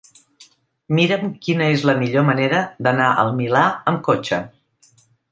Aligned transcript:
Mira'm 0.99 1.25
quina 1.43 1.67
és 1.73 1.83
la 1.89 1.93
millor 1.99 2.25
manera 2.29 2.61
d'anar 2.87 3.09
al 3.25 3.29
Milà 3.41 3.61
amb 3.93 4.01
cotxe. 4.09 4.41